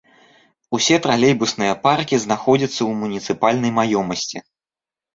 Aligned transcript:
Усе 0.77 0.95
тралейбусныя 1.03 1.77
паркі 1.85 2.21
знаходзяцца 2.25 2.75
ў 2.75 2.91
муніцыпальнай 3.05 3.71
маёмасці. 3.81 4.47